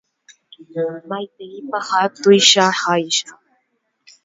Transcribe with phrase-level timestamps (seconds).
[1.09, 3.29] Maiteipaha tuichaháicha.